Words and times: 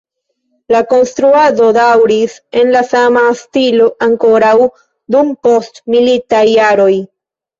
La 0.75 0.79
konstruado 0.93 1.67
daŭris 1.77 2.37
en 2.61 2.71
la 2.77 2.81
sama 2.87 3.23
stilo 3.43 3.89
ankoraŭ 4.07 4.55
dum 5.17 5.29
postmilitaj 5.49 6.43
jaroj. 6.53 6.91